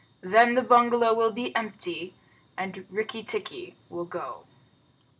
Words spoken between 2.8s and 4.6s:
Rikki tikki will go."